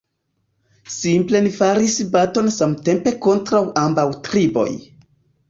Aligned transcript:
Simple 0.93 1.41
ni 1.47 1.51
faris 1.57 1.97
baton 2.15 2.49
samtempe 2.57 3.15
kontraŭ 3.27 3.61
ambaŭ 3.85 4.09
triboj. 4.31 4.69